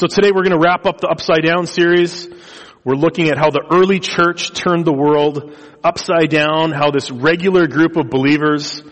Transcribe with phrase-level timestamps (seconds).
[0.00, 2.26] So today we're going to wrap up the Upside Down series.
[2.84, 7.66] We're looking at how the early church turned the world upside down, how this regular
[7.66, 8.82] group of believers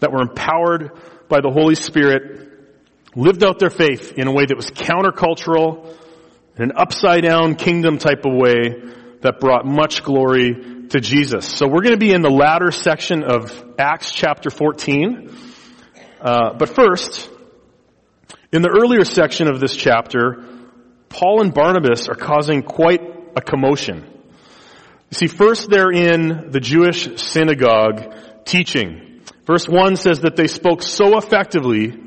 [0.00, 0.90] that were empowered
[1.30, 2.50] by the Holy Spirit
[3.16, 5.96] lived out their faith in a way that was countercultural,
[6.58, 8.92] in an upside down kingdom type of way
[9.22, 11.48] that brought much glory to Jesus.
[11.48, 15.34] So we're going to be in the latter section of Acts chapter 14.
[16.20, 17.30] Uh, but first,
[18.52, 20.44] in the earlier section of this chapter,
[21.08, 23.00] Paul and Barnabas are causing quite
[23.34, 24.04] a commotion.
[25.10, 29.22] You see, first they're in the Jewish synagogue teaching.
[29.46, 31.98] Verse 1 says that they spoke so effectively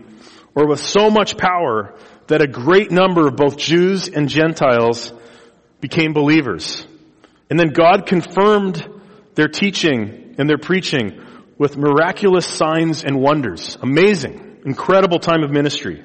[0.54, 1.96] or with so much power
[2.28, 5.14] that a great number of both Jews and Gentiles
[5.82, 6.86] became believers.
[7.50, 8.88] And then God confirmed
[9.34, 11.22] their teaching and their preaching
[11.58, 13.78] with miraculous signs and wonders.
[13.82, 16.04] Amazing, incredible time of ministry.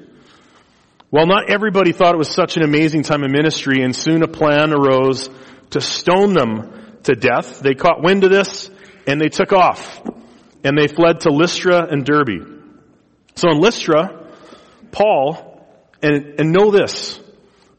[1.13, 4.29] Well, not everybody thought it was such an amazing time of ministry and soon a
[4.29, 5.29] plan arose
[5.71, 7.59] to stone them to death.
[7.59, 8.71] They caught wind of this
[9.09, 10.01] and they took off
[10.63, 12.63] and they fled to Lystra and Derbe.
[13.35, 14.31] So in Lystra,
[14.93, 15.67] Paul,
[16.01, 17.19] and, and know this,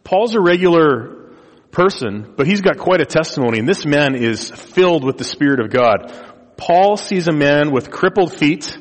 [0.04, 1.30] Paul's a regular
[1.72, 5.62] person, but he's got quite a testimony and this man is filled with the Spirit
[5.62, 6.14] of God.
[6.58, 8.78] Paul sees a man with crippled feet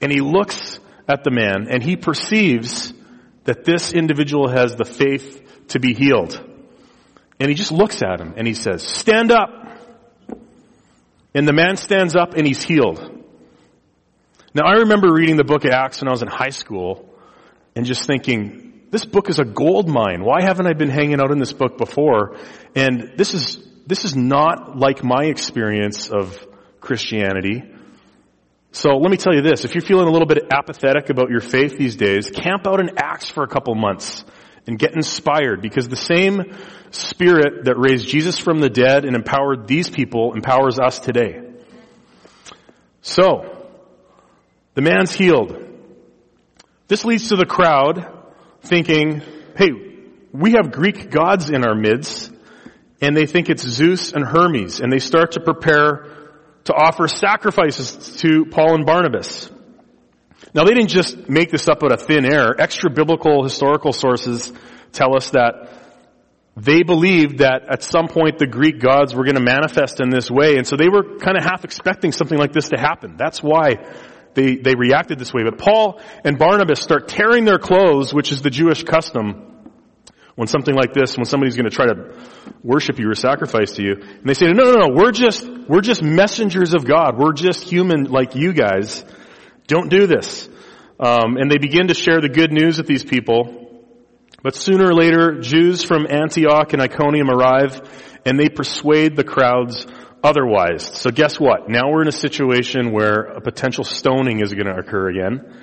[0.00, 2.94] and he looks at the man and he perceives
[3.44, 6.40] that this individual has the faith to be healed.
[7.38, 9.50] And he just looks at him and he says, stand up.
[11.34, 12.98] And the man stands up and he's healed.
[14.52, 17.14] Now I remember reading the book of Acts when I was in high school
[17.74, 20.24] and just thinking, this book is a gold mine.
[20.24, 22.36] Why haven't I been hanging out in this book before?
[22.74, 26.44] And this is, this is not like my experience of
[26.80, 27.62] Christianity.
[28.72, 31.40] So let me tell you this, if you're feeling a little bit apathetic about your
[31.40, 34.24] faith these days, camp out in Acts for a couple months
[34.66, 36.56] and get inspired because the same
[36.92, 41.42] spirit that raised Jesus from the dead and empowered these people empowers us today.
[43.02, 43.66] So,
[44.74, 45.56] the man's healed.
[46.86, 48.06] This leads to the crowd
[48.62, 49.22] thinking,
[49.56, 49.70] hey,
[50.32, 52.30] we have Greek gods in our midst
[53.00, 56.19] and they think it's Zeus and Hermes and they start to prepare
[56.70, 59.50] to offer sacrifices to Paul and Barnabas.
[60.54, 62.58] Now they didn't just make this up out of thin air.
[62.58, 64.52] Extra biblical historical sources
[64.92, 65.80] tell us that
[66.56, 70.30] they believed that at some point the Greek gods were going to manifest in this
[70.30, 73.16] way, and so they were kind of half expecting something like this to happen.
[73.16, 73.76] That's why
[74.34, 75.42] they, they reacted this way.
[75.44, 79.49] But Paul and Barnabas start tearing their clothes, which is the Jewish custom,
[80.36, 82.14] when something like this, when somebody's going to try to
[82.62, 85.80] worship you or sacrifice to you, and they say, no, no, no, we're just, we're
[85.80, 87.18] just messengers of God.
[87.18, 89.04] We're just human like you guys.
[89.66, 90.48] Don't do this.
[90.98, 93.84] Um, and they begin to share the good news with these people.
[94.42, 97.80] But sooner or later, Jews from Antioch and Iconium arrive,
[98.24, 99.86] and they persuade the crowds
[100.22, 100.98] otherwise.
[100.98, 101.68] So guess what?
[101.68, 105.62] Now we're in a situation where a potential stoning is going to occur again.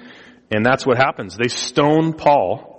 [0.51, 1.35] And that's what happens.
[1.35, 2.76] They stone Paul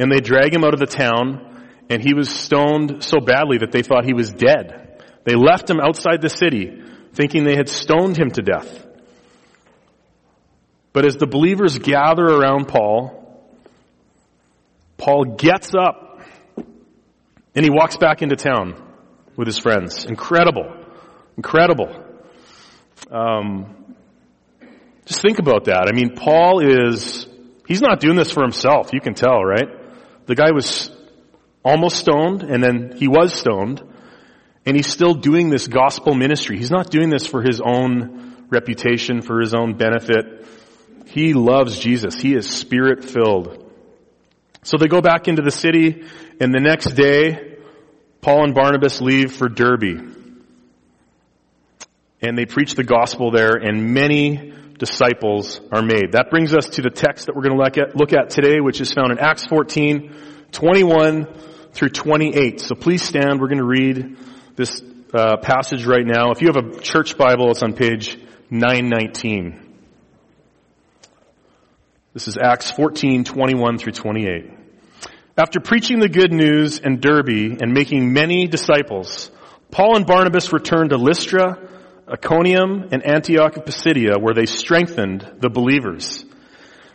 [0.00, 3.70] and they drag him out of the town, and he was stoned so badly that
[3.70, 5.04] they thought he was dead.
[5.24, 8.86] They left him outside the city, thinking they had stoned him to death.
[10.94, 13.44] But as the believers gather around Paul,
[14.96, 16.20] Paul gets up
[17.54, 18.82] and he walks back into town
[19.36, 20.06] with his friends.
[20.06, 20.74] Incredible.
[21.36, 22.04] Incredible.
[23.10, 23.94] Um,
[25.04, 25.88] just think about that.
[25.88, 27.26] I mean, Paul is,
[27.68, 28.92] he's not doing this for himself.
[28.92, 29.79] You can tell, right?
[30.30, 30.92] The guy was
[31.64, 33.82] almost stoned and then he was stoned
[34.64, 36.56] and he's still doing this gospel ministry.
[36.56, 40.46] He's not doing this for his own reputation, for his own benefit.
[41.06, 42.14] He loves Jesus.
[42.14, 43.72] He is spirit filled.
[44.62, 46.04] So they go back into the city
[46.40, 47.56] and the next day,
[48.20, 50.14] Paul and Barnabas leave for Derbe.
[52.22, 56.12] And they preach the gospel there and many disciples are made.
[56.12, 58.92] That brings us to the text that we're going to look at, today, which is
[58.92, 60.12] found in Acts 14,
[60.50, 61.28] 21
[61.72, 62.60] through 28.
[62.60, 63.40] So please stand.
[63.40, 64.16] We're going to read
[64.56, 64.82] this
[65.12, 66.32] uh, passage right now.
[66.32, 68.18] If you have a church Bible, it's on page
[68.48, 69.66] 919.
[72.14, 74.50] This is Acts 14, 21 through 28.
[75.36, 79.30] After preaching the good news in Derbe and making many disciples,
[79.70, 81.58] Paul and Barnabas returned to Lystra,
[82.12, 86.24] Iconium and Antioch of Pisidia where they strengthened the believers.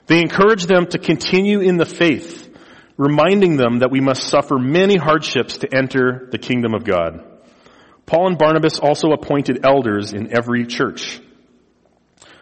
[0.08, 2.50] They encouraged them to continue in the faith,
[2.98, 7.26] reminding them that we must suffer many hardships to enter the kingdom of God.
[8.06, 11.20] Paul and Barnabas also appointed elders in every church.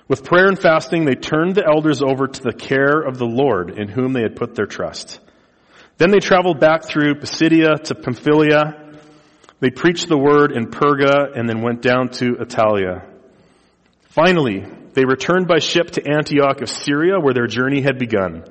[0.08, 3.80] With prayer and fasting, they turned the elders over to the care of the Lord
[3.80, 5.20] in whom they had put their trust.
[5.98, 8.83] Then they traveled back through Pisidia to Pamphylia.
[9.64, 13.06] They preached the word in Perga and then went down to Attalia.
[14.10, 18.44] Finally, they returned by ship to Antioch of Syria where their journey had begun.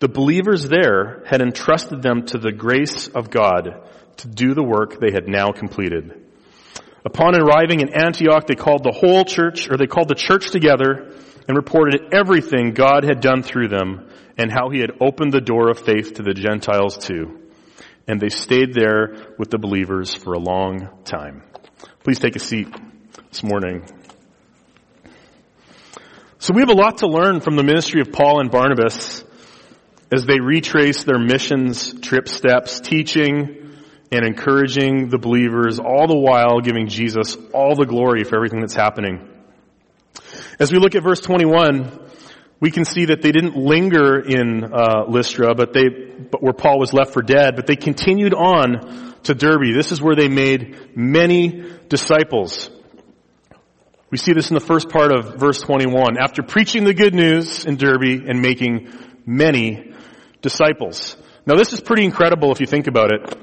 [0.00, 3.88] The believers there had entrusted them to the grace of God
[4.18, 6.12] to do the work they had now completed.
[7.06, 11.10] Upon arriving in Antioch, they called the whole church, or they called the church together
[11.48, 15.70] and reported everything God had done through them and how he had opened the door
[15.70, 17.43] of faith to the Gentiles too.
[18.06, 21.42] And they stayed there with the believers for a long time.
[22.02, 22.68] Please take a seat
[23.30, 23.88] this morning.
[26.38, 29.24] So we have a lot to learn from the ministry of Paul and Barnabas
[30.12, 33.64] as they retrace their missions, trip steps, teaching
[34.12, 38.74] and encouraging the believers, all the while giving Jesus all the glory for everything that's
[38.74, 39.28] happening.
[40.60, 42.03] As we look at verse 21,
[42.60, 46.78] we can see that they didn't linger in uh, Lystra, but they, but where Paul
[46.78, 49.74] was left for dead, but they continued on to Derbe.
[49.74, 52.70] This is where they made many disciples.
[54.10, 56.16] We see this in the first part of verse 21.
[56.22, 58.92] After preaching the good news in Derbe and making
[59.26, 59.92] many
[60.40, 61.16] disciples.
[61.46, 63.38] Now this is pretty incredible if you think about it.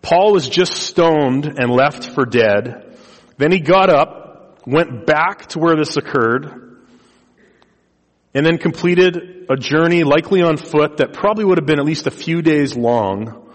[0.00, 2.96] Paul was just stoned and left for dead.
[3.38, 6.65] Then he got up, went back to where this occurred,
[8.36, 12.06] and then completed a journey likely on foot that probably would have been at least
[12.06, 13.50] a few days long,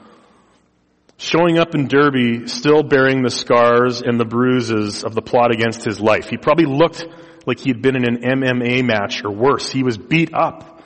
[1.17, 5.85] showing up in Derbe still bearing the scars and the bruises of the plot against
[5.85, 6.29] his life.
[6.29, 7.05] He probably looked
[7.45, 9.71] like he had been in an MMA match or worse.
[9.71, 10.81] He was beat up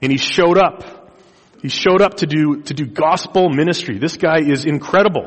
[0.00, 1.18] and he showed up.
[1.60, 3.98] He showed up to do, to do gospel ministry.
[3.98, 5.26] This guy is incredible.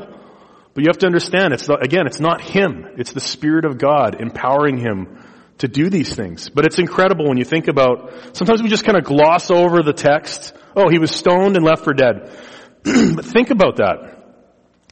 [0.72, 2.86] But you have to understand, it's again, it's not him.
[2.96, 5.23] It's the Spirit of God empowering him
[5.58, 6.48] to do these things.
[6.48, 9.92] But it's incredible when you think about, sometimes we just kind of gloss over the
[9.92, 10.52] text.
[10.76, 12.30] Oh, he was stoned and left for dead.
[12.82, 14.14] but think about that.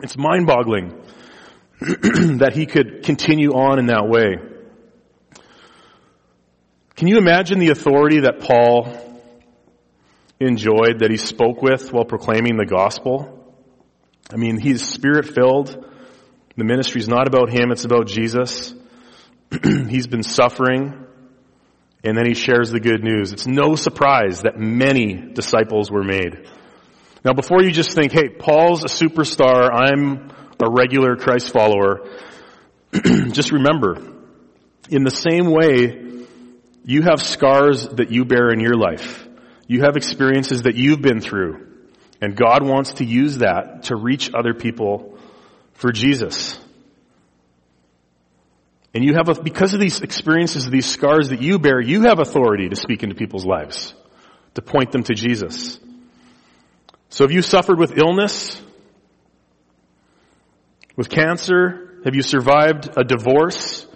[0.03, 0.91] It's mind boggling
[1.81, 4.37] that he could continue on in that way.
[6.97, 8.97] Can you imagine the authority that Paul
[10.39, 13.39] enjoyed, that he spoke with while proclaiming the gospel?
[14.33, 15.89] I mean, he's spirit filled.
[16.57, 18.75] The ministry is not about him, it's about Jesus.
[19.89, 21.07] he's been suffering,
[22.05, 23.33] and then he shares the good news.
[23.33, 26.49] It's no surprise that many disciples were made.
[27.25, 32.09] Now before you just think, hey, Paul's a superstar, I'm a regular Christ follower,
[33.31, 33.97] just remember,
[34.89, 36.27] in the same way,
[36.85, 39.27] you have scars that you bear in your life.
[39.69, 41.69] You have experiences that you've been through.
[42.21, 45.19] And God wants to use that to reach other people
[45.75, 46.59] for Jesus.
[48.95, 52.19] And you have, a, because of these experiences, these scars that you bear, you have
[52.19, 53.95] authority to speak into people's lives,
[54.55, 55.79] to point them to Jesus.
[57.09, 58.61] So have you suffered with illness?
[60.97, 62.01] With cancer?
[62.05, 63.87] Have you survived a divorce?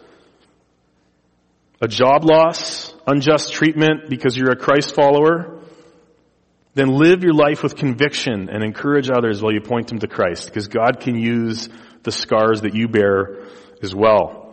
[1.83, 2.95] A job loss?
[3.07, 5.61] Unjust treatment because you're a Christ follower?
[6.75, 10.47] Then live your life with conviction and encourage others while you point them to Christ
[10.47, 11.69] because God can use
[12.03, 13.45] the scars that you bear
[13.83, 14.46] as well.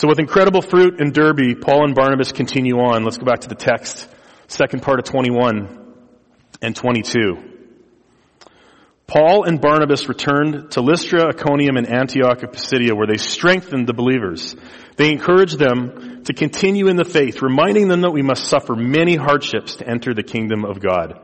[0.00, 3.04] So with incredible fruit in Derbe, Paul and Barnabas continue on.
[3.04, 4.08] Let's go back to the text,
[4.48, 5.94] second part of 21
[6.62, 7.36] and 22.
[9.06, 13.92] Paul and Barnabas returned to Lystra, Iconium, and Antioch of Pisidia where they strengthened the
[13.92, 14.56] believers.
[14.96, 19.16] They encouraged them to continue in the faith, reminding them that we must suffer many
[19.16, 21.20] hardships to enter the kingdom of God.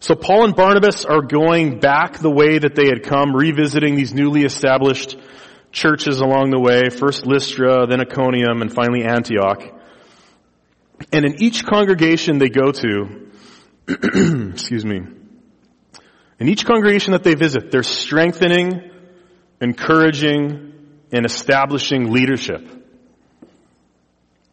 [0.00, 4.12] So Paul and Barnabas are going back the way that they had come, revisiting these
[4.12, 5.16] newly established
[5.74, 9.62] churches along the way, first Lystra, then Iconium, and finally Antioch.
[11.12, 13.30] And in each congregation they go to,
[14.52, 15.00] excuse me,
[16.38, 18.90] in each congregation that they visit, they're strengthening,
[19.60, 20.72] encouraging,
[21.12, 22.62] and establishing leadership.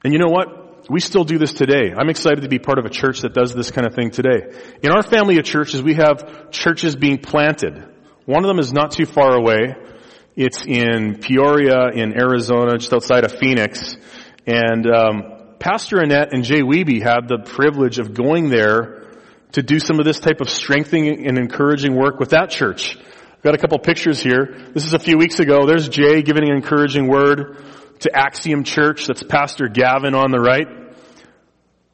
[0.03, 0.89] And you know what?
[0.89, 1.93] We still do this today.
[1.95, 4.51] I'm excited to be part of a church that does this kind of thing today.
[4.81, 7.87] In our family of churches, we have churches being planted.
[8.25, 9.75] One of them is not too far away.
[10.35, 13.97] It's in Peoria in Arizona, just outside of Phoenix.
[14.47, 15.23] And um,
[15.59, 19.03] Pastor Annette and Jay Wiebe had the privilege of going there
[19.51, 22.97] to do some of this type of strengthening and encouraging work with that church.
[22.97, 24.69] I've got a couple pictures here.
[24.73, 25.65] This is a few weeks ago.
[25.65, 27.57] There's Jay giving an encouraging word
[27.99, 29.07] to Axiom Church.
[29.07, 30.67] That's Pastor Gavin on the right.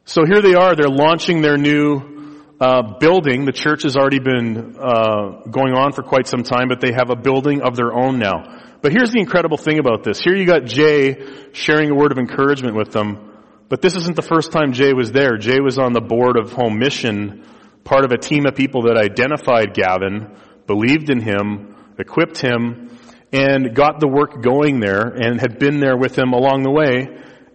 [0.06, 0.76] So here they are.
[0.76, 2.17] They're launching their new
[2.60, 3.46] uh, building.
[3.46, 7.10] The church has already been uh, going on for quite some time, but they have
[7.10, 8.64] a building of their own now.
[8.82, 10.20] But here's the incredible thing about this.
[10.20, 13.34] Here you got Jay sharing a word of encouragement with them,
[13.70, 15.38] but this isn't the first time Jay was there.
[15.38, 17.44] Jay was on the board of Home Mission
[17.88, 20.36] part of a team of people that identified Gavin,
[20.68, 22.90] believed in him, equipped him,
[23.32, 27.08] and got the work going there and had been there with him along the way.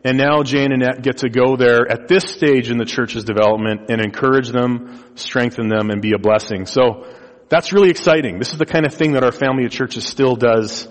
[0.04, 3.24] And now Jane and Annette get to go there at this stage in the church's
[3.24, 6.66] development and encourage them, strengthen them, and be a blessing.
[6.66, 7.06] So
[7.48, 8.38] that's really exciting.
[8.38, 10.88] This is the kind of thing that our family of churches still does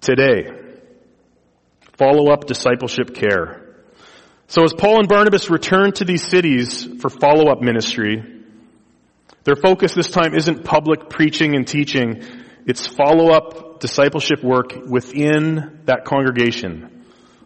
[0.00, 0.48] today.
[1.98, 3.66] Follow up discipleship care.
[4.46, 8.24] So as Paul and Barnabas return to these cities for follow up ministry,
[9.44, 12.22] their focus this time isn't public preaching and teaching.
[12.66, 16.99] It's follow up discipleship work within that congregation,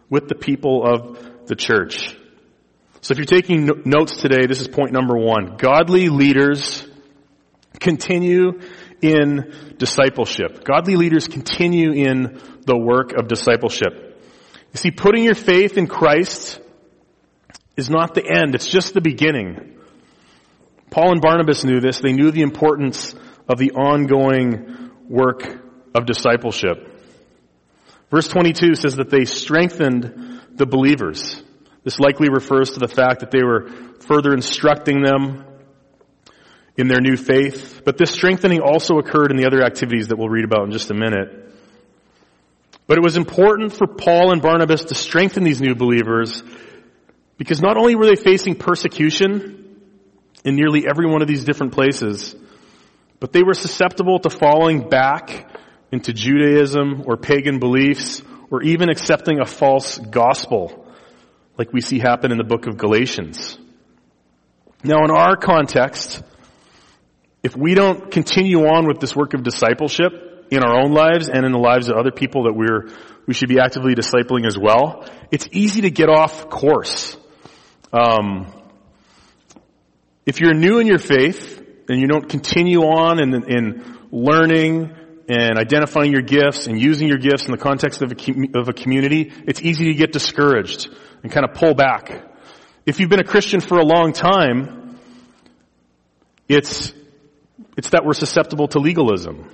[0.09, 2.15] with the people of the church.
[3.01, 5.57] So if you're taking notes today, this is point number one.
[5.57, 6.87] Godly leaders
[7.79, 8.61] continue
[9.01, 10.63] in discipleship.
[10.63, 14.23] Godly leaders continue in the work of discipleship.
[14.73, 16.59] You see, putting your faith in Christ
[17.77, 19.77] is not the end, it's just the beginning.
[20.89, 21.99] Paul and Barnabas knew this.
[21.99, 23.13] They knew the importance
[23.49, 25.43] of the ongoing work
[25.93, 26.94] of discipleship.
[28.11, 31.41] Verse 22 says that they strengthened the believers.
[31.83, 33.69] This likely refers to the fact that they were
[34.01, 35.45] further instructing them
[36.77, 37.81] in their new faith.
[37.85, 40.91] But this strengthening also occurred in the other activities that we'll read about in just
[40.91, 41.53] a minute.
[42.87, 46.43] But it was important for Paul and Barnabas to strengthen these new believers
[47.37, 49.79] because not only were they facing persecution
[50.43, 52.35] in nearly every one of these different places,
[53.19, 55.49] but they were susceptible to falling back
[55.91, 60.85] into Judaism or pagan beliefs or even accepting a false gospel
[61.57, 63.57] like we see happen in the book of Galatians.
[64.83, 66.21] Now in our context,
[67.43, 71.45] if we don't continue on with this work of discipleship, in our own lives and
[71.45, 72.89] in the lives of other people that we're,
[73.25, 77.17] we should be actively discipling as well, it's easy to get off course.
[77.91, 78.51] Um,
[80.25, 84.95] if you're new in your faith and you don't continue on in, in learning
[85.27, 88.73] and identifying your gifts and using your gifts in the context of a, of a
[88.73, 90.89] community, it's easy to get discouraged
[91.23, 92.23] and kind of pull back.
[92.85, 94.99] If you've been a Christian for a long time,
[96.47, 96.93] it's,
[97.75, 99.49] it's that we're susceptible to legalism.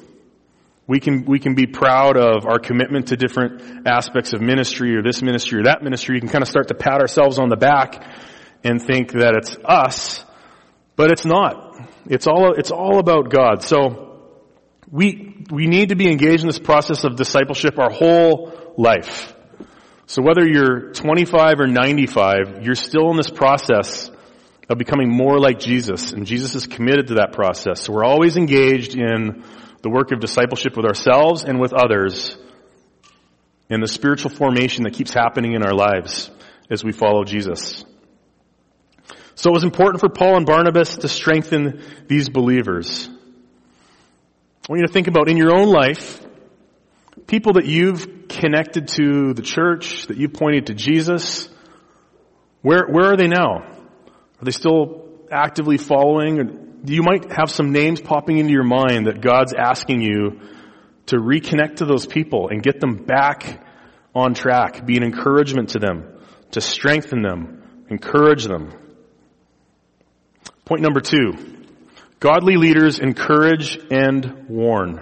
[0.87, 5.01] We can, we can be proud of our commitment to different aspects of ministry or
[5.01, 6.15] this ministry or that ministry.
[6.15, 8.03] You can kind of start to pat ourselves on the back
[8.65, 10.25] and think that it's us,
[10.97, 11.79] but it's not.
[12.07, 13.63] It's all, it's all about God.
[13.63, 14.10] So
[14.91, 19.33] we, we need to be engaged in this process of discipleship our whole life.
[20.05, 24.11] So whether you're 25 or 95, you're still in this process
[24.69, 27.81] of becoming more like Jesus, and Jesus is committed to that process.
[27.81, 29.43] So we're always engaged in
[29.81, 32.37] the work of discipleship with ourselves and with others
[33.69, 36.29] and the spiritual formation that keeps happening in our lives
[36.69, 37.85] as we follow Jesus.
[39.35, 43.09] So it was important for Paul and Barnabas to strengthen these believers.
[44.63, 46.23] I want you to think about in your own life,
[47.25, 51.49] people that you've connected to the church, that you've pointed to Jesus,
[52.61, 53.63] where, where are they now?
[53.63, 56.67] Are they still actively following?
[56.85, 60.39] you might have some names popping into your mind that God's asking you
[61.07, 63.63] to reconnect to those people and get them back
[64.15, 66.19] on track, be an encouragement to them,
[66.51, 68.73] to strengthen them, encourage them.
[70.65, 71.60] Point number two.
[72.21, 75.01] Godly leaders encourage and warn.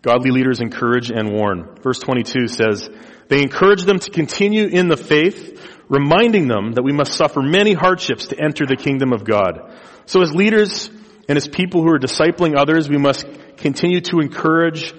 [0.00, 1.76] Godly leaders encourage and warn.
[1.82, 2.88] Verse 22 says,
[3.28, 5.60] they encourage them to continue in the faith,
[5.90, 9.74] reminding them that we must suffer many hardships to enter the kingdom of God.
[10.06, 10.90] So as leaders
[11.28, 13.26] and as people who are discipling others, we must
[13.58, 14.94] continue to encourage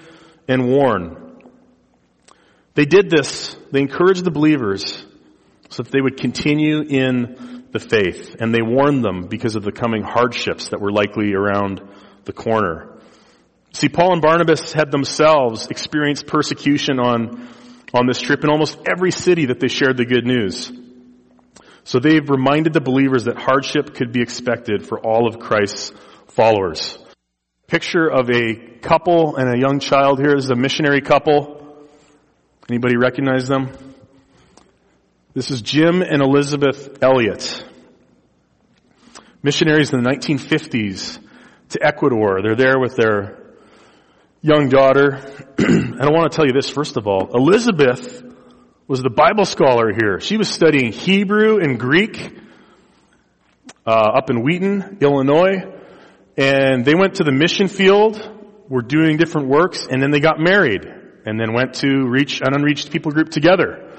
[0.47, 1.41] and warn.
[2.75, 5.03] They did this, they encouraged the believers
[5.69, 9.71] so that they would continue in the faith, and they warned them because of the
[9.71, 11.81] coming hardships that were likely around
[12.25, 12.99] the corner.
[13.73, 17.49] See, Paul and Barnabas had themselves experienced persecution on,
[17.93, 20.71] on this trip in almost every city that they shared the good news.
[21.83, 25.91] So they've reminded the believers that hardship could be expected for all of Christ's
[26.27, 26.97] followers.
[27.67, 31.59] Picture of a couple and a young child here this is a missionary couple.
[32.69, 33.92] Anybody recognize them?
[35.35, 37.65] This is Jim and Elisabeth Elliot.
[39.41, 41.17] Missionaries in the 1950s
[41.69, 42.43] to Ecuador.
[42.43, 43.55] They're there with their
[44.43, 45.19] young daughter.
[45.57, 47.31] and I want to tell you this first of all.
[47.33, 48.23] Elisabeth
[48.87, 50.19] was the Bible scholar here.
[50.19, 52.37] She was studying Hebrew and Greek
[53.87, 55.63] uh, up in Wheaton, Illinois,
[56.37, 58.21] and they went to the mission field,
[58.69, 60.85] were doing different works, and then they got married,
[61.25, 63.89] and then went to reach an unreached people group together.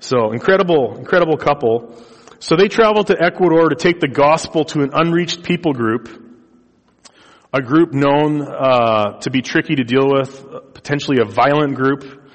[0.00, 1.96] So incredible, incredible couple.
[2.38, 6.08] So they traveled to Ecuador to take the gospel to an unreached people group,
[7.52, 12.30] a group known uh, to be tricky to deal with, potentially a violent group.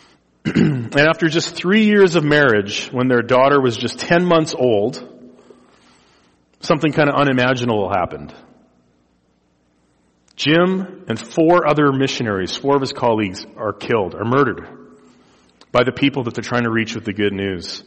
[0.44, 5.02] and after just three years of marriage, when their daughter was just 10 months old,
[6.60, 8.34] something kind of unimaginable happened.
[10.36, 14.85] Jim and four other missionaries, four of his colleagues, are killed, are murdered
[15.76, 17.84] by the people that they're trying to reach with the good news.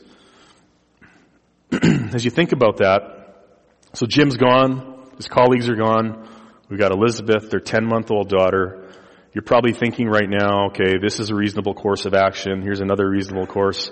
[2.13, 3.47] As you think about that,
[3.93, 6.29] so Jim's gone, his colleagues are gone,
[6.69, 8.91] we've got Elisabeth, their 10 month old daughter.
[9.33, 13.09] You're probably thinking right now, okay, this is a reasonable course of action, here's another
[13.09, 13.91] reasonable course.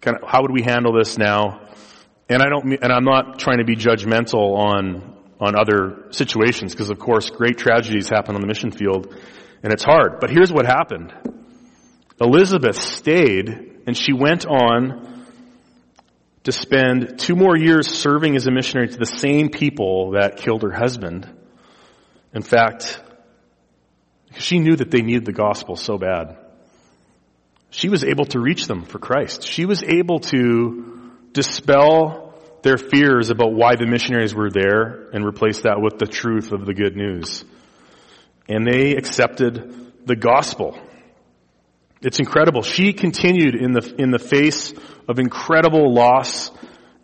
[0.00, 1.66] Kind of, how would we handle this now?
[2.28, 6.90] And I don't, and I'm not trying to be judgmental on on other situations because
[6.90, 9.14] of course great tragedies happen on the mission field
[9.62, 10.20] and it's hard.
[10.20, 11.35] But here's what happened.
[12.20, 15.26] Elisabeth stayed and she went on
[16.44, 20.62] to spend two more years serving as a missionary to the same people that killed
[20.62, 21.28] her husband.
[22.32, 23.00] In fact,
[24.38, 26.38] she knew that they needed the gospel so bad.
[27.70, 29.42] She was able to reach them for Christ.
[29.42, 35.62] She was able to dispel their fears about why the missionaries were there and replace
[35.62, 37.44] that with the truth of the good news.
[38.48, 40.78] And they accepted the gospel.
[42.02, 42.62] It's incredible.
[42.62, 44.72] She continued in the, in the face
[45.08, 46.50] of incredible loss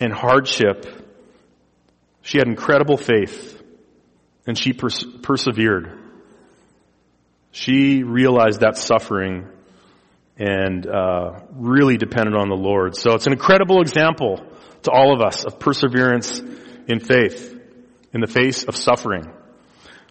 [0.01, 0.87] and hardship.
[2.23, 3.61] She had incredible faith
[4.47, 5.99] and she pers- persevered.
[7.53, 9.49] She realized that suffering
[10.39, 12.97] and uh, really depended on the Lord.
[12.97, 14.45] So it's an incredible example
[14.83, 16.41] to all of us of perseverance
[16.89, 17.59] in faith
[18.13, 19.33] in the face of suffering.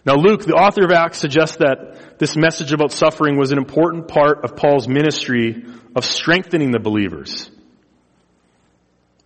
[0.04, 4.08] Now Luke, the author of Acts, suggests that this message about suffering was an important
[4.08, 7.50] part of Paul's ministry of strengthening the believers.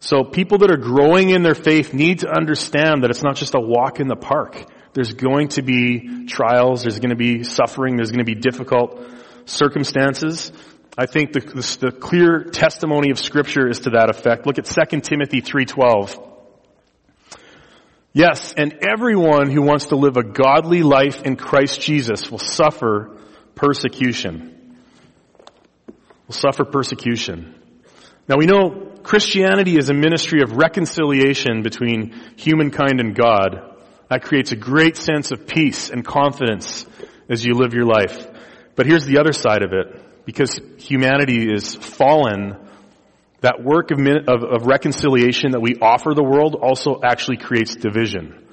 [0.00, 3.54] So people that are growing in their faith need to understand that it's not just
[3.54, 4.70] a walk in the park.
[4.92, 9.02] There's going to be trials, there's going to be suffering, there's going to be difficult
[9.46, 10.52] circumstances.
[10.98, 14.46] I think the, the, the, clear testimony of scripture is to that effect.
[14.46, 16.35] Look at 2 Timothy 3.12.
[18.16, 23.20] Yes, and everyone who wants to live a godly life in Christ Jesus will suffer
[23.54, 24.78] persecution.
[26.26, 27.54] Will suffer persecution.
[28.26, 33.76] Now we know Christianity is a ministry of reconciliation between humankind and God.
[34.08, 36.86] That creates a great sense of peace and confidence
[37.28, 38.26] as you live your life.
[38.76, 42.65] But here's the other side of it because humanity is fallen,
[43.40, 48.46] that work of, of, of, reconciliation that we offer the world also actually creates division.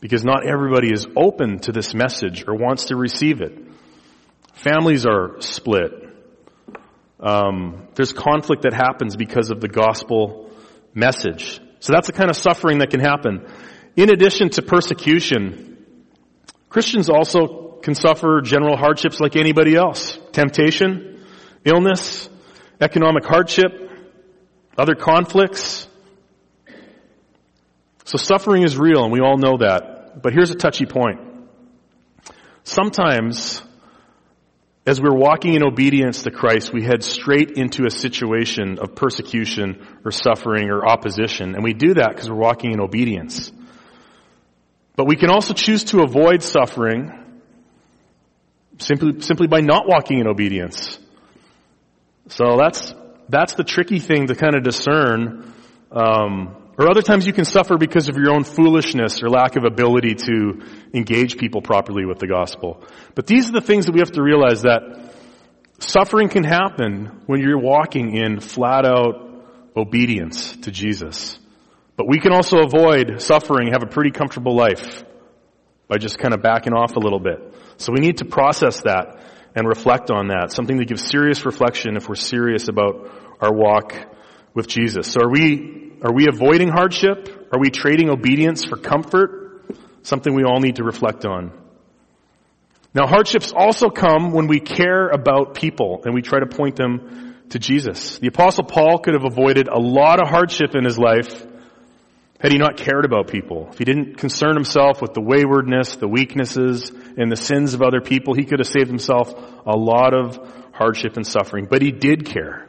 [0.00, 3.52] Because not everybody is open to this message or wants to receive it.
[4.54, 5.92] Families are split.
[7.18, 10.50] Um, there's conflict that happens because of the gospel
[10.94, 11.60] message.
[11.80, 13.46] So that's the kind of suffering that can happen.
[13.96, 15.84] In addition to persecution,
[16.68, 20.18] Christians also can suffer general hardships like anybody else.
[20.32, 21.24] Temptation,
[21.64, 22.28] illness,
[22.80, 23.89] economic hardship,
[24.80, 25.86] other conflicts.
[28.04, 30.22] So suffering is real and we all know that.
[30.22, 31.20] But here's a touchy point.
[32.64, 33.62] Sometimes,
[34.86, 39.86] as we're walking in obedience to Christ, we head straight into a situation of persecution
[40.04, 41.54] or suffering or opposition.
[41.54, 43.52] And we do that because we're walking in obedience.
[44.96, 47.12] But we can also choose to avoid suffering
[48.78, 50.98] simply, simply by not walking in obedience.
[52.28, 52.94] So that's,
[53.30, 55.54] that's the tricky thing to kind of discern.
[55.90, 59.64] Um, or other times you can suffer because of your own foolishness or lack of
[59.64, 60.62] ability to
[60.94, 62.82] engage people properly with the gospel.
[63.14, 65.14] But these are the things that we have to realize that
[65.78, 69.44] suffering can happen when you're walking in flat out
[69.76, 71.38] obedience to Jesus.
[71.96, 75.04] But we can also avoid suffering, have a pretty comfortable life
[75.86, 77.54] by just kind of backing off a little bit.
[77.76, 79.20] So we need to process that
[79.54, 80.52] and reflect on that.
[80.52, 83.10] Something to give serious reflection if we're serious about
[83.40, 83.94] our walk
[84.54, 85.12] with Jesus.
[85.12, 87.48] So are we, are we avoiding hardship?
[87.52, 89.64] Are we trading obedience for comfort?
[90.02, 91.52] Something we all need to reflect on.
[92.94, 97.36] Now hardships also come when we care about people and we try to point them
[97.50, 98.18] to Jesus.
[98.18, 101.46] The apostle Paul could have avoided a lot of hardship in his life
[102.40, 106.08] had he not cared about people, if he didn't concern himself with the waywardness, the
[106.08, 109.30] weaknesses, and the sins of other people, he could have saved himself
[109.66, 110.38] a lot of
[110.72, 111.66] hardship and suffering.
[111.68, 112.66] But he did care.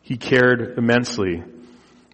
[0.00, 1.44] He cared immensely.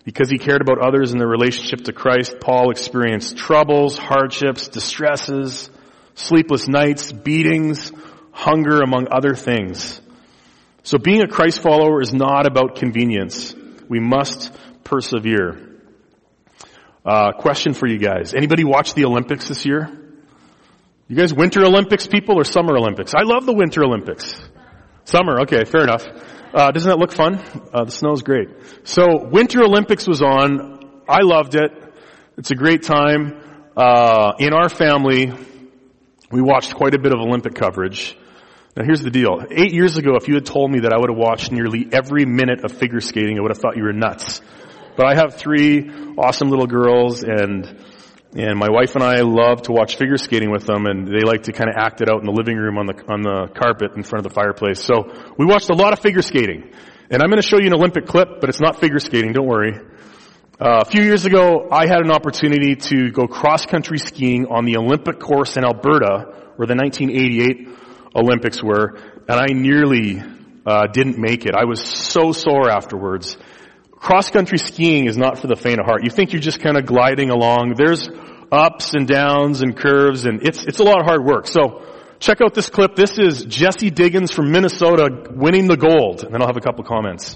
[0.05, 5.70] Because he cared about others in their relationship to Christ, Paul experienced troubles, hardships, distresses,
[6.14, 7.92] sleepless nights, beatings,
[8.33, 10.00] hunger, among other things.
[10.83, 13.55] So being a Christ follower is not about convenience.
[13.88, 14.52] We must
[14.83, 15.65] persevere.
[17.07, 18.35] Uh, question for you guys.
[18.35, 19.88] Anybody watch the Olympics this year?
[21.07, 23.14] You guys Winter Olympics people or Summer Olympics?
[23.14, 24.35] I love the Winter Olympics.
[25.05, 26.05] Summer, okay, fair enough.
[26.53, 27.38] Uh, doesn't that look fun?
[27.73, 28.49] Uh, the snow's great.
[28.83, 31.03] So Winter Olympics was on.
[31.09, 31.71] I loved it.
[32.38, 33.40] It's a great time.
[33.77, 35.33] Uh, in our family,
[36.33, 38.19] we watched quite a bit of Olympic coverage.
[38.77, 39.45] Now here's the deal.
[39.49, 42.25] Eight years ago, if you had told me that I would have watched nearly every
[42.25, 44.40] minute of figure skating, I would have thought you were nuts.
[44.96, 47.66] But I have three awesome little girls and,
[48.35, 51.44] and my wife and I love to watch figure skating with them and they like
[51.44, 53.92] to kind of act it out in the living room on the, on the carpet
[53.96, 54.82] in front of the fireplace.
[54.82, 56.72] So we watched a lot of figure skating.
[57.11, 59.46] And I'm going to show you an Olympic clip, but it's not figure skating, don't
[59.46, 59.78] worry.
[60.59, 64.78] Uh, a few years ago, I had an opportunity to go cross-country skiing on the
[64.78, 67.68] Olympic course in Alberta, where the 1988
[68.16, 68.96] Olympics were,
[69.28, 70.22] and I nearly
[70.64, 71.54] uh, didn't make it.
[71.54, 73.37] I was so sore afterwards.
[74.07, 76.05] Cross country skiing is not for the faint of heart.
[76.05, 77.75] You think you're just kind of gliding along.
[77.77, 78.09] There's
[78.53, 81.49] ups and downs and curves, and it's it's a lot of hard work.
[81.49, 81.83] So
[82.21, 82.95] check out this clip.
[82.95, 86.85] This is Jessie Diggins from Minnesota winning the gold, and then I'll have a couple
[86.85, 87.35] comments.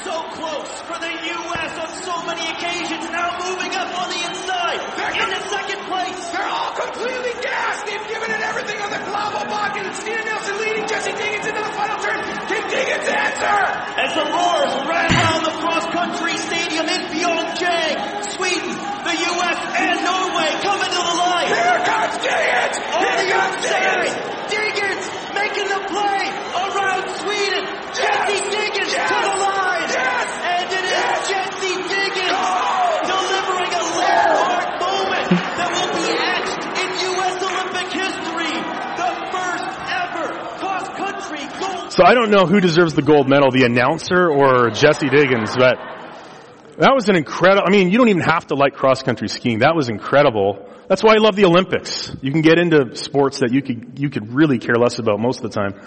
[0.00, 1.72] So close for the U.S.
[1.76, 3.04] on so many occasions.
[3.12, 4.80] Now moving up on the inside.
[5.20, 6.16] Into second place.
[6.32, 7.84] They're all completely gassed.
[7.84, 9.84] They've given it everything on the Glavo bucket.
[9.84, 12.24] And Stina Nilsson leading Jessie Diggins into the final turn.
[12.48, 13.60] Can Diggins answer?
[13.92, 17.94] As the roars ran around the cross-country stadium in Pyeongchang,
[18.34, 18.72] Sweden,
[19.04, 19.58] the U.S.
[19.78, 21.48] and Norway coming to the line.
[21.52, 22.76] Here comes Diggins.
[22.88, 24.16] On Here the comes outside, Diggins.
[24.48, 25.04] Diggins
[25.36, 26.22] making the play
[26.56, 27.62] around Sweden.
[27.68, 28.00] Yes.
[28.00, 29.06] Jessie Diggins Yes.
[29.12, 29.88] to the line.
[29.92, 30.28] Yes.
[30.40, 31.28] And it is Yes.
[31.30, 32.96] Jessie Diggins Goal.
[33.06, 35.28] delivering a landmark moment
[35.60, 37.36] that will be etched in U.S.
[37.38, 38.54] Olympic history.
[38.98, 40.26] The first ever
[40.58, 45.10] cross-country gold So I don't know who deserves the gold medal, the announcer or Jessie
[45.10, 45.76] Diggins, but
[46.78, 49.58] that was an incredible, I mean, you don't even have to like cross country skiing.
[49.58, 50.66] That was incredible.
[50.88, 52.10] That's why I love the Olympics.
[52.22, 55.44] You can get into sports that you could, you could really care less about most
[55.44, 55.82] of the time.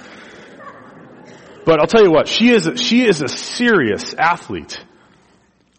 [1.66, 4.80] But I'll tell you what, she is, she is a serious athlete.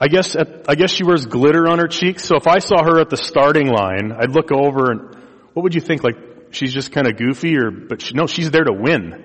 [0.01, 2.99] I guess, I guess she wears glitter on her cheeks, so if I saw her
[2.99, 5.17] at the starting line, I'd look over and,
[5.53, 6.03] what would you think?
[6.03, 6.17] Like,
[6.51, 9.23] she's just kind of goofy or, but she, no, she's there to win.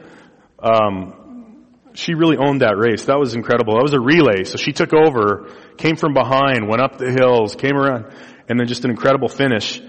[0.62, 3.06] Um, she really owned that race.
[3.06, 3.76] That was incredible.
[3.76, 4.44] That was a relay.
[4.46, 8.14] So she took over, came from behind, went up the hills, came around,
[8.48, 9.82] and then just an incredible finish.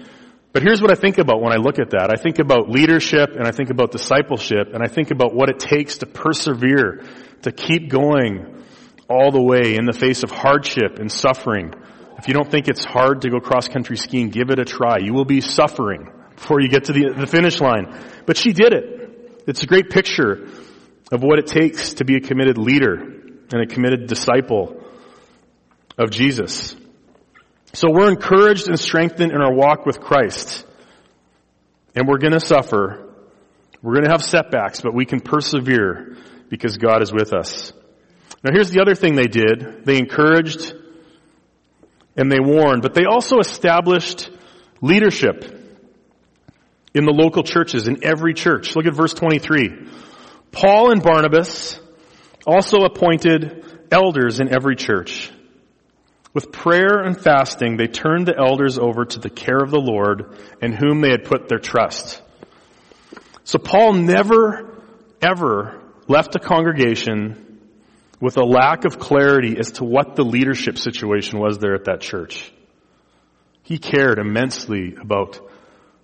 [0.51, 2.11] But here's what I think about when I look at that.
[2.11, 5.59] I think about leadership and I think about discipleship and I think about what it
[5.59, 7.03] takes to persevere,
[7.41, 8.63] to keep going
[9.09, 11.73] all the way in the face of hardship and suffering.
[12.19, 14.99] If you don't think it's hard to go cross country skiing, give it a try.
[14.99, 17.99] You will be suffering before you get to the, the finish line.
[18.25, 19.43] But she did it.
[19.47, 20.47] It's a great picture
[21.13, 24.83] of what it takes to be a committed leader and a committed disciple
[25.95, 26.75] of Jesus.
[27.71, 30.65] So we're encouraged and strengthened in our walk with Christ.
[31.95, 33.13] And we're gonna suffer.
[33.83, 36.17] We're gonna have setbacks, but we can persevere
[36.49, 37.73] because God is with us.
[38.43, 39.85] Now here's the other thing they did.
[39.85, 40.73] They encouraged
[42.17, 44.31] and they warned, but they also established
[44.81, 45.43] leadership
[46.95, 48.75] in the local churches, in every church.
[48.75, 49.89] Look at verse 23.
[50.53, 51.79] Paul and Barnabas
[52.45, 55.31] also appointed elders in every church.
[56.33, 60.37] With prayer and fasting, they turned the elders over to the care of the Lord
[60.61, 62.21] in whom they had put their trust.
[63.43, 64.83] So Paul never,
[65.21, 67.59] ever left a congregation
[68.19, 72.01] with a lack of clarity as to what the leadership situation was there at that
[72.01, 72.51] church.
[73.63, 75.39] He cared immensely about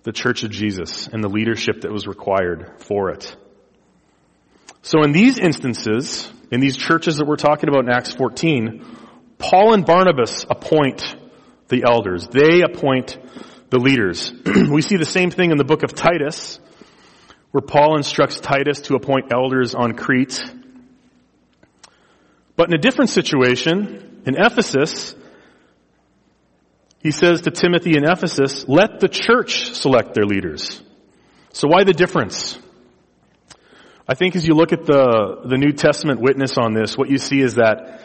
[0.02, 3.36] the church of Jesus and the leadership that was required for it.
[4.82, 8.84] So in these instances, in these churches that we're talking about in Acts 14,
[9.38, 11.16] Paul and Barnabas appoint
[11.68, 12.26] the elders.
[12.28, 13.18] They appoint
[13.70, 14.32] the leaders.
[14.70, 16.58] we see the same thing in the book of Titus,
[17.52, 20.42] where Paul instructs Titus to appoint elders on Crete.
[22.56, 25.14] But in a different situation, in Ephesus,
[27.02, 30.82] he says to Timothy in Ephesus, let the church select their leaders.
[31.52, 32.58] So why the difference?
[34.10, 37.16] I think as you look at the, the New Testament witness on this, what you
[37.16, 38.02] see is that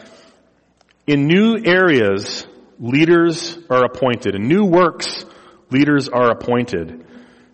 [1.04, 2.46] in new areas,
[2.78, 4.36] leaders are appointed.
[4.36, 5.24] In new works,
[5.68, 7.04] leaders are appointed.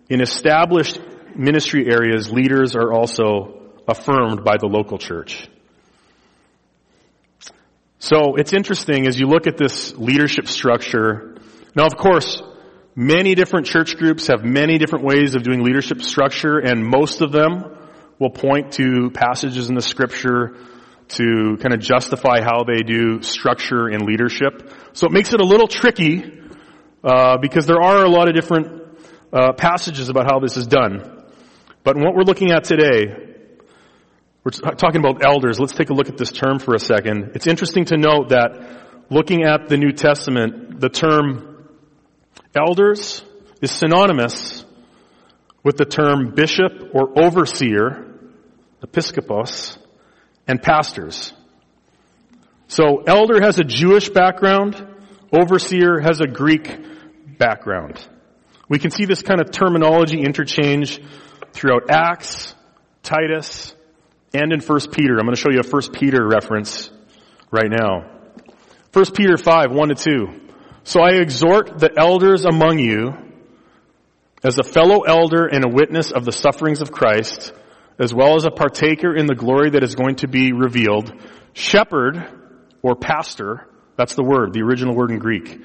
[0.07, 0.99] In established
[1.35, 5.49] ministry areas, leaders are also affirmed by the local church.
[7.97, 11.37] So it's interesting as you look at this leadership structure.
[11.75, 12.39] Now, of course,
[12.95, 17.31] many different church groups have many different ways of doing leadership structure, and most of
[17.31, 17.79] them
[18.23, 20.55] will point to passages in the scripture
[21.09, 24.71] to kind of justify how they do structure and leadership.
[24.93, 26.23] So it makes it a little tricky
[27.03, 28.81] uh, because there are a lot of different
[29.33, 31.25] uh, passages about how this is done.
[31.83, 33.35] But what we're looking at today,
[34.45, 35.59] we're talking about elders.
[35.59, 37.31] Let's take a look at this term for a second.
[37.35, 41.67] It's interesting to note that looking at the New Testament, the term
[42.55, 43.21] elders
[43.61, 44.63] is synonymous
[45.61, 48.12] with the term bishop or overseer,
[48.85, 49.77] episkopos,
[50.47, 51.33] and pastors.
[52.67, 54.75] So elder has a Jewish background,
[55.31, 56.69] overseer has a Greek
[57.37, 58.05] background.
[58.67, 60.99] We can see this kind of terminology interchange
[61.53, 62.55] throughout Acts,
[63.03, 63.75] Titus,
[64.33, 65.17] and in 1 Peter.
[65.17, 66.89] I'm going to show you a 1 Peter reference
[67.51, 68.09] right now.
[68.93, 70.41] 1 Peter 5, 1 to 2.
[70.83, 73.13] So I exhort the elders among you
[74.43, 77.53] as a fellow elder and a witness of the sufferings of Christ,
[77.99, 81.13] as well as a partaker in the glory that is going to be revealed,
[81.53, 82.17] shepherd
[82.81, 85.61] or pastor, that's the word, the original word in Greek.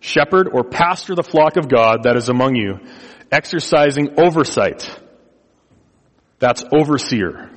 [0.00, 2.80] Shepherd or pastor the flock of God that is among you,
[3.30, 4.88] exercising oversight.
[6.38, 7.50] That's overseer.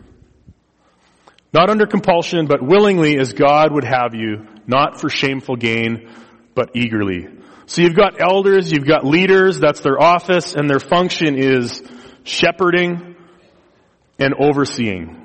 [1.54, 6.10] Not under compulsion, but willingly as God would have you, not for shameful gain,
[6.56, 7.28] but eagerly.
[7.66, 11.82] So you've got elders, you've got leaders, that's their office, and their function is
[12.24, 13.13] shepherding
[14.24, 15.20] and overseeing.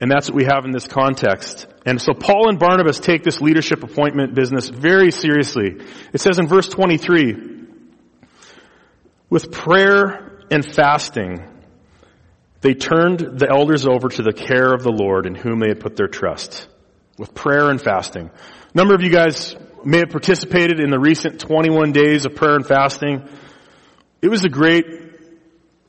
[0.00, 1.66] And that's what we have in this context.
[1.86, 5.76] And so Paul and Barnabas take this leadership appointment business very seriously.
[6.12, 7.36] It says in verse 23,
[9.30, 11.44] with prayer and fasting,
[12.60, 15.80] they turned the elders over to the care of the Lord in whom they had
[15.80, 16.68] put their trust.
[17.18, 18.28] With prayer and fasting.
[18.28, 22.56] A number of you guys may have participated in the recent 21 days of prayer
[22.56, 23.26] and fasting.
[24.20, 25.05] It was a great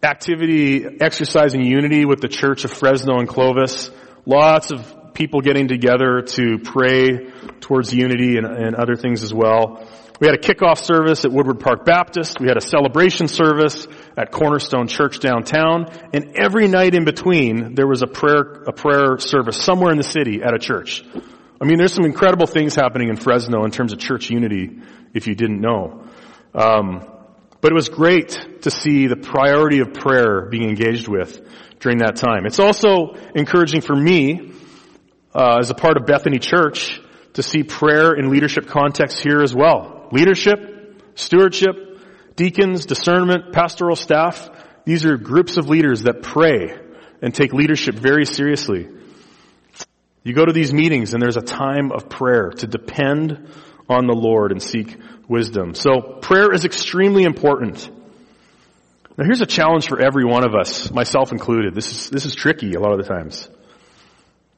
[0.03, 3.89] activity exercising unity with the church of Fresno and Clovis.
[4.25, 9.87] Lots of people getting together to pray towards unity and, and other things as well.
[10.19, 12.39] We had a kickoff service at Woodward Park Baptist.
[12.39, 15.91] We had a celebration service at Cornerstone Church downtown.
[16.11, 20.03] And every night in between, there was a prayer, a prayer service somewhere in the
[20.03, 21.03] city at a church.
[21.61, 24.79] I mean, there's some incredible things happening in Fresno in terms of church unity,
[25.13, 26.03] if you didn't know.
[26.53, 27.03] Um,
[27.61, 31.41] but it was great to see the priority of prayer being engaged with
[31.79, 32.45] during that time.
[32.45, 34.53] It's also encouraging for me,
[35.33, 37.01] uh, as a part of Bethany Church,
[37.33, 40.09] to see prayer in leadership context here as well.
[40.11, 44.49] Leadership, stewardship, deacons, discernment, pastoral staff,
[44.85, 46.77] these are groups of leaders that pray
[47.21, 48.87] and take leadership very seriously.
[50.23, 53.49] You go to these meetings and there's a time of prayer to depend
[53.89, 54.97] on the Lord and seek
[55.27, 55.73] wisdom.
[55.73, 57.89] So prayer is extremely important.
[59.17, 61.73] Now here's a challenge for every one of us, myself included.
[61.73, 63.49] This is, this is tricky a lot of the times.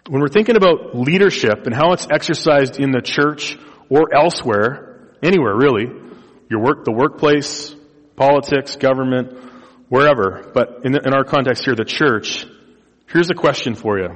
[0.07, 3.57] When we're thinking about leadership and how it's exercised in the church
[3.89, 5.85] or elsewhere, anywhere really,
[6.49, 7.73] your work, the workplace,
[8.15, 9.37] politics, government,
[9.87, 12.45] wherever, but in, the, in our context here, the church,
[13.07, 14.09] here's a question for you.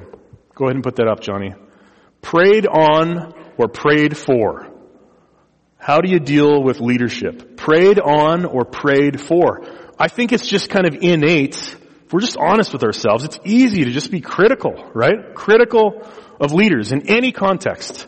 [0.56, 1.54] Go ahead and put that up, Johnny.
[2.22, 4.73] Prayed on or prayed for?
[5.84, 7.58] How do you deal with leadership?
[7.58, 9.66] Prayed on or prayed for?
[10.00, 11.58] I think it's just kind of innate.
[11.58, 15.36] If we're just honest with ourselves, it's easy to just be critical, right?
[15.36, 18.08] Critical of leaders in any context.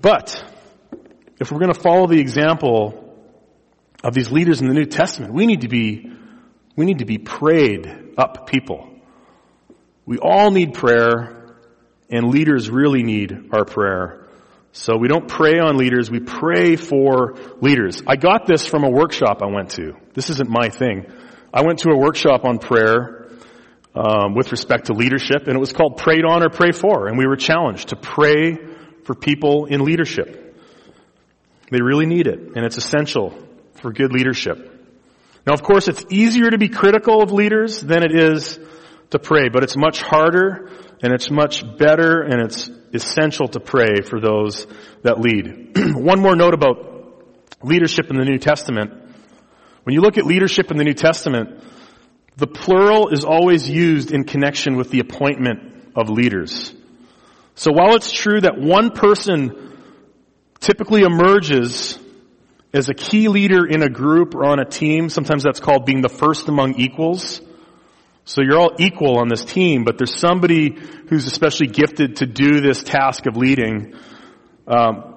[0.00, 0.42] But,
[1.38, 3.16] if we're going to follow the example
[4.02, 6.10] of these leaders in the New Testament, we need to be,
[6.74, 8.88] we need to be prayed up people.
[10.04, 11.54] We all need prayer,
[12.10, 14.23] and leaders really need our prayer.
[14.76, 18.02] So we don't pray on leaders, we pray for leaders.
[18.08, 19.92] I got this from a workshop I went to.
[20.14, 21.06] This isn't my thing.
[21.52, 23.28] I went to a workshop on prayer
[23.94, 27.16] um, with respect to leadership, and it was called Prayed On or Pray For, and
[27.16, 28.58] we were challenged to pray
[29.04, 30.58] for people in leadership.
[31.70, 33.32] They really need it, and it's essential
[33.80, 34.58] for good leadership.
[35.46, 38.58] Now, of course, it's easier to be critical of leaders than it is
[39.10, 44.02] to pray, but it's much harder and it's much better and it's essential to pray
[44.02, 44.66] for those
[45.02, 45.76] that lead.
[45.94, 46.94] One more note about
[47.62, 48.92] leadership in the New Testament.
[49.84, 51.62] When you look at leadership in the New Testament,
[52.36, 56.74] the plural is always used in connection with the appointment of leaders.
[57.54, 59.72] So while it's true that one person
[60.58, 61.98] typically emerges
[62.72, 66.00] as a key leader in a group or on a team, sometimes that's called being
[66.00, 67.40] the first among equals,
[68.24, 70.76] so you're all equal on this team, but there's somebody
[71.08, 73.94] who's especially gifted to do this task of leading.
[74.66, 75.14] Um,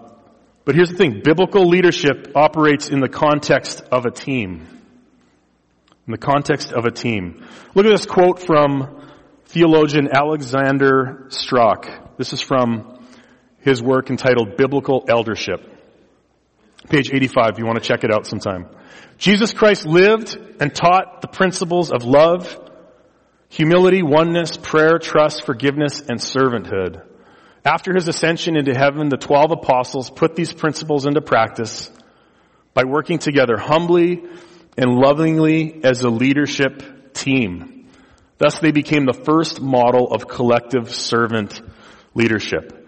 [0.65, 4.67] but here's the thing, biblical leadership operates in the context of a team.
[6.05, 7.45] In the context of a team.
[7.73, 9.09] Look at this quote from
[9.45, 11.87] theologian Alexander Strauch.
[12.17, 12.99] This is from
[13.59, 15.61] his work entitled Biblical Eldership.
[16.89, 18.67] Page 85 if you want to check it out sometime.
[19.17, 22.66] Jesus Christ lived and taught the principles of love,
[23.49, 27.03] humility, oneness, prayer, trust, forgiveness, and servanthood.
[27.65, 31.91] After his ascension into heaven, the twelve apostles put these principles into practice
[32.73, 34.23] by working together humbly
[34.77, 37.89] and lovingly as a leadership team.
[38.37, 41.59] Thus they became the first model of collective servant
[42.13, 42.87] leadership.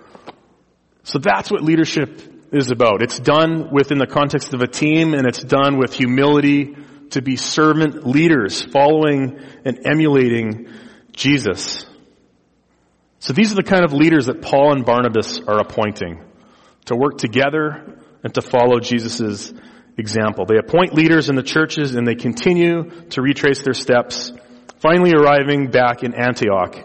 [1.04, 3.02] So that's what leadership is about.
[3.02, 6.76] It's done within the context of a team and it's done with humility
[7.12, 10.67] to be servant leaders following and emulating
[11.12, 11.86] Jesus.
[13.19, 16.24] So these are the kind of leaders that Paul and Barnabas are appointing
[16.86, 19.54] to work together and to follow Jesus'
[19.98, 20.45] example.
[20.45, 24.32] They appoint leaders in the churches and they continue to retrace their steps,
[24.80, 26.78] finally arriving back in Antioch.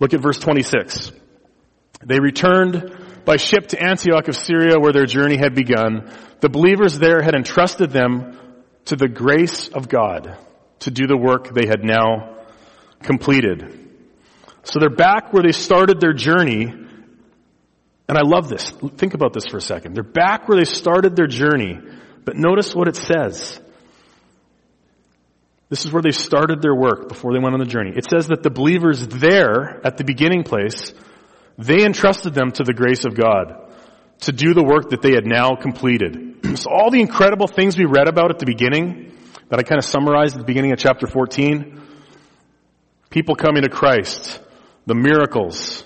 [0.00, 1.12] Look at verse 26.
[2.04, 6.10] They returned by ship to Antioch of Syria where their journey had begun.
[6.40, 8.36] The believers there had entrusted them
[8.90, 10.36] to the grace of God
[10.80, 12.36] to do the work they had now
[13.04, 13.88] completed.
[14.64, 16.64] So they're back where they started their journey.
[16.64, 18.68] And I love this.
[18.96, 19.94] Think about this for a second.
[19.94, 21.78] They're back where they started their journey.
[22.24, 23.60] But notice what it says.
[25.68, 27.92] This is where they started their work before they went on the journey.
[27.94, 30.92] It says that the believers there at the beginning place,
[31.58, 33.72] they entrusted them to the grace of God
[34.22, 36.29] to do the work that they had now completed.
[36.56, 39.16] so all the incredible things we read about at the beginning,
[39.48, 41.80] that I kind of summarized at the beginning of chapter 14,
[43.10, 44.40] people coming to Christ,
[44.86, 45.84] the miracles,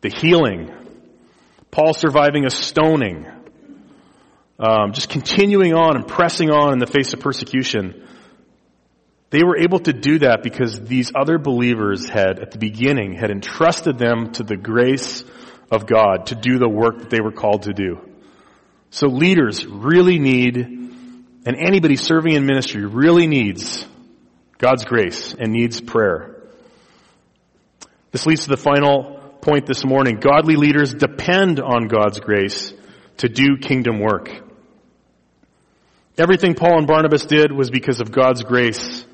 [0.00, 0.70] the healing,
[1.70, 3.26] Paul surviving a stoning,
[4.58, 8.06] um, just continuing on and pressing on in the face of persecution.
[9.30, 13.32] They were able to do that because these other believers had, at the beginning, had
[13.32, 15.24] entrusted them to the grace
[15.72, 18.13] of God to do the work that they were called to do.
[18.94, 23.84] So leaders really need, and anybody serving in ministry really needs
[24.58, 26.36] God's grace and needs prayer.
[28.12, 30.20] This leads to the final point this morning.
[30.20, 32.72] Godly leaders depend on God's grace
[33.16, 34.30] to do kingdom work.
[36.16, 39.04] Everything Paul and Barnabas did was because of God's grace,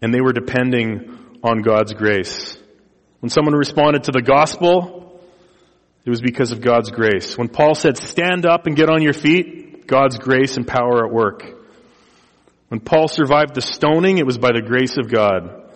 [0.00, 2.56] and they were depending on God's grace.
[3.18, 5.09] When someone responded to the gospel,
[6.04, 7.36] it was because of God's grace.
[7.36, 11.12] When Paul said, stand up and get on your feet, God's grace and power at
[11.12, 11.44] work.
[12.68, 15.70] When Paul survived the stoning, it was by the grace of God.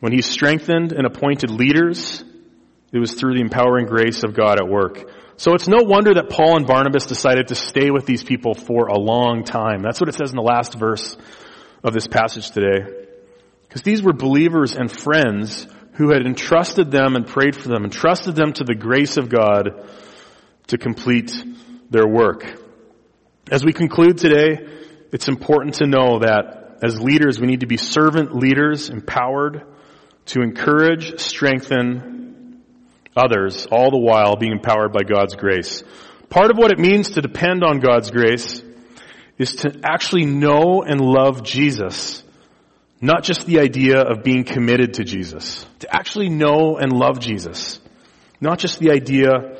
[0.00, 2.24] When he strengthened and appointed leaders,
[2.92, 5.10] it was through the empowering grace of God at work.
[5.36, 8.86] So it's no wonder that Paul and Barnabas decided to stay with these people for
[8.86, 9.82] a long time.
[9.82, 11.16] That's what it says in the last verse
[11.84, 13.06] of this passage today.
[13.68, 18.36] Because these were believers and friends who had entrusted them and prayed for them, entrusted
[18.36, 19.88] them to the grace of God
[20.68, 21.32] to complete
[21.90, 22.44] their work.
[23.50, 24.66] As we conclude today,
[25.12, 29.62] it's important to know that as leaders, we need to be servant leaders, empowered
[30.26, 32.62] to encourage, strengthen
[33.16, 35.82] others, all the while being empowered by God's grace.
[36.28, 38.62] Part of what it means to depend on God's grace
[39.38, 42.22] is to actually know and love Jesus.
[43.00, 45.66] Not just the idea of being committed to Jesus.
[45.80, 47.78] To actually know and love Jesus.
[48.40, 49.58] Not just the idea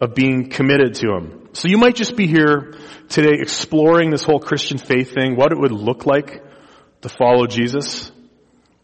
[0.00, 1.48] of being committed to Him.
[1.52, 2.74] So you might just be here
[3.08, 6.42] today exploring this whole Christian faith thing, what it would look like
[7.02, 8.10] to follow Jesus.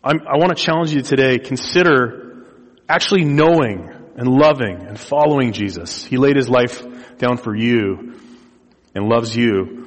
[0.05, 2.45] I'm, i want to challenge you today, consider
[2.89, 6.05] actually knowing and loving and following Jesus.
[6.05, 6.85] He laid His life
[7.19, 8.15] down for you
[8.95, 9.86] and loves you.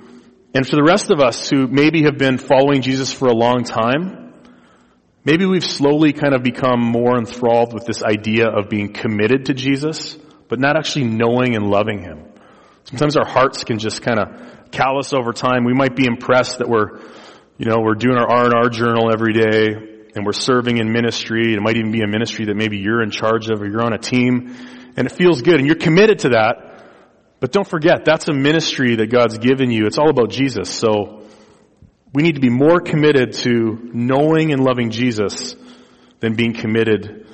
[0.53, 3.63] And for the rest of us who maybe have been following Jesus for a long
[3.63, 4.33] time,
[5.23, 9.53] maybe we've slowly kind of become more enthralled with this idea of being committed to
[9.53, 12.25] Jesus, but not actually knowing and loving Him.
[12.85, 15.65] Sometimes our hearts can just kind of callous over time.
[15.65, 16.99] We might be impressed that we're,
[17.59, 19.67] you know, we're doing our R&R journal every day
[20.15, 21.53] and we're serving in ministry.
[21.53, 23.93] It might even be a ministry that maybe you're in charge of or you're on
[23.93, 24.55] a team
[24.97, 26.69] and it feels good and you're committed to that.
[27.40, 29.85] But don't forget, that's a ministry that God's given you.
[29.85, 30.69] It's all about Jesus.
[30.69, 31.23] So
[32.13, 35.56] we need to be more committed to knowing and loving Jesus
[36.19, 37.27] than being committed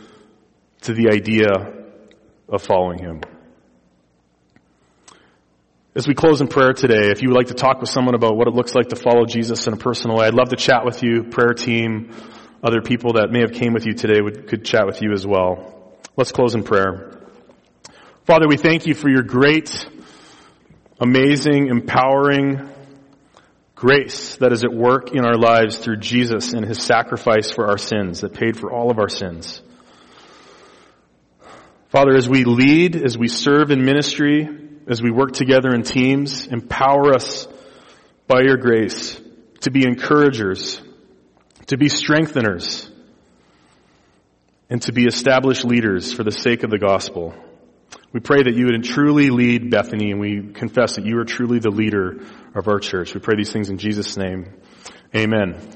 [0.81, 1.49] to the idea
[2.47, 3.21] of following Him.
[5.95, 8.35] As we close in prayer today, if you would like to talk with someone about
[8.35, 10.83] what it looks like to follow Jesus in a personal way, I'd love to chat
[10.83, 12.11] with you, prayer team,
[12.61, 15.25] other people that may have came with you today would, could chat with you as
[15.25, 15.93] well.
[16.17, 17.13] Let's close in prayer.
[18.25, 19.87] Father, we thank you for your great,
[20.99, 22.69] amazing, empowering,
[23.75, 27.77] grace that is at work in our lives through Jesus and his sacrifice for our
[27.77, 29.61] sins that paid for all of our sins.
[31.89, 34.49] Father, as we lead, as we serve in ministry,
[34.87, 37.47] as we work together in teams, empower us
[38.27, 39.19] by your grace
[39.61, 40.81] to be encouragers,
[41.67, 42.89] to be strengtheners,
[44.69, 47.33] and to be established leaders for the sake of the gospel.
[48.15, 51.59] We pray that you would truly lead Bethany and we confess that you are truly
[51.59, 53.13] the leader of our church.
[53.13, 54.53] We pray these things in Jesus' name.
[55.13, 55.73] Amen.